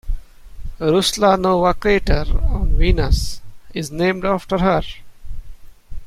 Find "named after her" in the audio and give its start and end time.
3.91-4.81